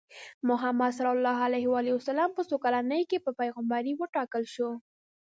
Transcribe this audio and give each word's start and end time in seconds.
محمد 0.49 0.91
ص 0.97 0.99
په 2.35 2.41
څو 2.49 2.55
کلنۍ 2.63 3.01
کې 3.09 3.17
په 3.25 3.31
پیغمبرۍ 3.39 3.93
وټاکل 3.97 4.43
شو؟ 4.53 4.69